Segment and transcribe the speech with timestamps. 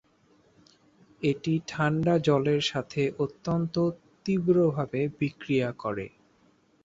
[1.21, 3.75] এটি ঠাণ্ডা জলের সাথে অত্যন্ত
[4.25, 6.07] তীব্রভাবে বিক্রিয়া করে।